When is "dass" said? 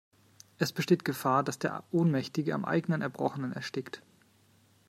1.43-1.59